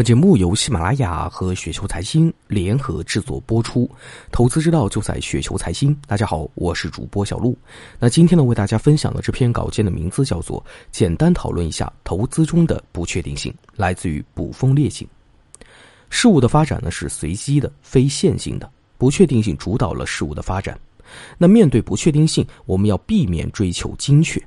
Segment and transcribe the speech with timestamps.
[0.00, 3.86] 本节目由喜马拉雅和雪球财经联合制作播出，
[4.32, 5.94] 投资之道就在雪球财经。
[6.06, 7.54] 大家好，我是主播小璐。
[7.98, 10.58] 那今天呢，为大家分享的这篇稿件的名字叫做
[10.90, 15.06] 《简单讨论一下投资中的不确定性》，来自于捕风猎影。
[16.08, 20.80] 事物的发展呢是随机的、非线性的，不确定性主导了事物的发展。
[21.36, 24.42] 那面对不确定性，我们要避免追求精确，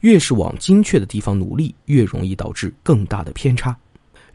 [0.00, 3.76] 越是往精确的地方努力，越容易导致更大的偏差。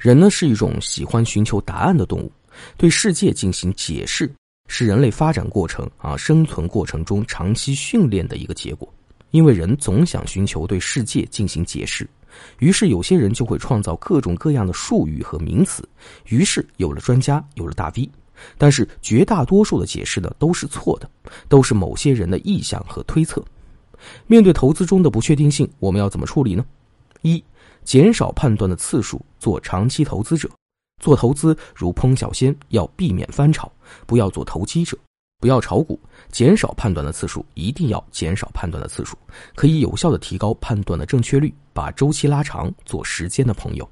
[0.02, 2.32] 人呢是一种喜欢寻求答案的动物，
[2.76, 4.28] 对世界进行解释
[4.66, 8.92] 是人类发展过程啊生存过程中长期训练的一个结果。
[9.30, 12.10] 因为人总想寻求对世界进行解释，
[12.58, 15.88] 于是有些人就会创造各种各样的术语和名词，
[16.26, 18.10] 于是有了专家，有了大 V。
[18.58, 21.08] 但是绝大多数的解释呢都是错的，
[21.48, 23.46] 都是某些人的臆想和推测。
[24.26, 26.66] 面对投资中的不确定性，我们要怎么处理呢？
[27.22, 27.44] 一
[27.84, 30.50] 减少判断的次数，做长期投资者。
[31.00, 33.72] 做投资如烹小鲜，要避免翻炒，
[34.06, 34.96] 不要做投机者，
[35.40, 36.00] 不要炒股。
[36.32, 39.18] 减少判断的次数，一定要减少判断的次数，
[39.56, 43.90] 可以有效的提高判断的正确率，把周期拉长，做时间的朋友。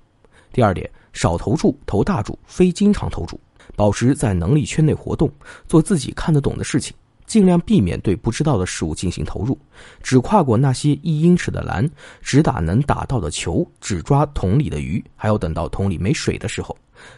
[0.54, 3.40] 第二点，少投注，投大注，非经常投注，
[3.76, 5.32] 保持在能力圈内活动，
[5.68, 6.96] 做自己看得懂的事情。
[7.30, 9.56] 尽量避免对不知道的事物进行投入，
[10.02, 11.88] 只跨过那些一英尺的栏，
[12.24, 16.76] 只打能打到的球，只抓桶里的鱼，还要等到桶里没水的时候，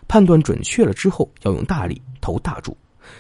[0.09, 2.75] 判断准确了之后，要用大力投大注。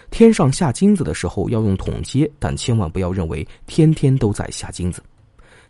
[0.09, 5.01] 天上下金子的时候要用桶接，但千万不要认为天天都在下金子。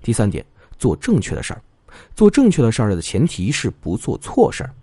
[0.02, 0.44] 第三点，
[0.80, 1.62] 做正确的事儿，
[2.16, 4.74] 做正确的事儿的前提是不做错事儿，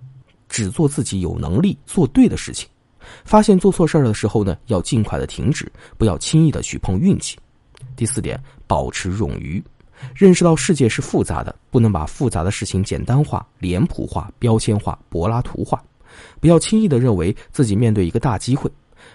[0.49, 2.69] 只做自己有能力做对的事情。
[3.25, 7.39] 发现做错事儿的时候呢，要尽快的停止，不要轻易的去碰运气。
[7.97, 9.63] 第四点，保持冗余，
[10.15, 15.83] 认识到世界是复杂的，不能把复杂的事情简单化、脸谱化、标签化、柏拉图化。
[16.41, 18.71] 不要轻易的认为自己面对一个大机会，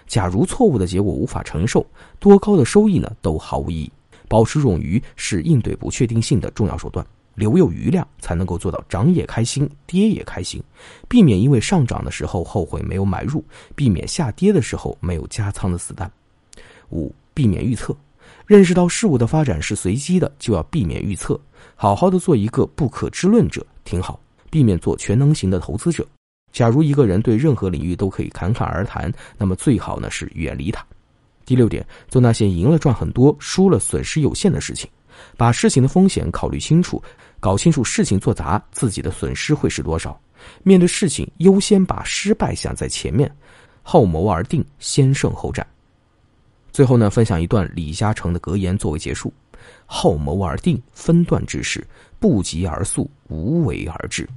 [0.06, 1.84] 假如错误的结果无法承受，
[2.18, 3.92] 多高的收益呢都毫无意义。
[4.28, 7.04] 保持冗余是应对不确定性的重要手段。
[7.34, 10.62] 留有余量，才能够做到涨也开心，跌也开心，
[11.08, 16.10] 避免因为上涨的时候后悔没有买入，避免下跌的时候没有加仓的死蛋。
[16.90, 17.96] 五、避免预测，
[18.46, 21.40] 认识到事物的发展是随机的，就要避免预测，
[21.74, 24.20] 好好的做一个不可知论者，挺好。
[24.50, 26.06] 避免做全能型的投资者。
[26.52, 30.86] 假如一个人对任何领域都可以侃侃而谈，那么最好呢是远离他。
[31.44, 34.88] 第六点，做那些赢了赚很多，输了损失有限的事情。
[35.36, 37.02] 把事情的风险考虑清楚，
[37.40, 40.18] 搞清楚事情做砸自己的损失会是多少。
[40.62, 43.30] 面对事情，优先把失败想在前面，
[43.82, 45.66] 后谋而定，先胜后战。
[46.70, 49.32] 最后呢，分享一段李嘉诚的格言作为结束：
[49.86, 51.86] 后谋而定，分段之事，
[52.18, 54.28] 不急而速，无为而治。